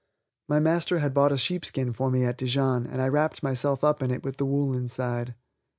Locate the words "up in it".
3.83-4.23